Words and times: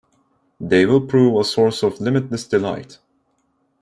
They 0.59 0.87
will 0.87 1.05
prove 1.05 1.39
a 1.39 1.43
source 1.43 1.83
of 1.83 2.01
limitless 2.01 2.47
delight. 2.47 2.97